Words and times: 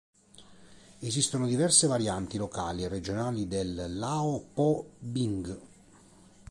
Esistono 1.01 1.45
diverse 1.45 1.85
varianti 1.85 2.37
locali 2.39 2.81
e 2.83 2.87
regionali 2.87 3.47
del 3.47 3.99
"lao 3.99 4.43
po 4.51 4.93
bing". 4.97 5.59